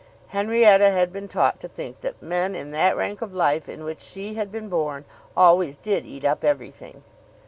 [0.29, 3.99] Henrietta had been taught to think that men in that rank of life in which
[3.99, 5.05] she had been born
[5.37, 7.03] always did eat up everything.